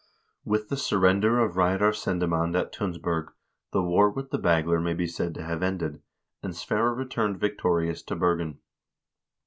With 0.43 0.69
the 0.69 0.77
surrender 0.77 1.37
of 1.39 1.55
Reidar 1.55 1.91
Sendemand 1.93 2.59
at 2.59 2.71
Tunsberg 2.73 3.31
the 3.71 3.83
war 3.83 4.09
with 4.09 4.31
the 4.31 4.39
Bagler 4.39 4.81
may 4.81 4.95
be 4.95 5.05
said 5.05 5.35
to 5.35 5.43
have 5.43 5.61
ended, 5.61 6.01
and 6.41 6.55
Sverre 6.55 6.91
returned 6.95 7.39
victorious 7.39 8.01
to 8.05 8.15
Bergen. 8.15 8.57